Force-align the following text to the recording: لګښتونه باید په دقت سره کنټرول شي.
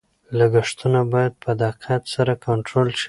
لګښتونه 0.37 0.99
باید 1.13 1.33
په 1.43 1.51
دقت 1.63 2.01
سره 2.15 2.33
کنټرول 2.45 2.87
شي. 2.97 2.99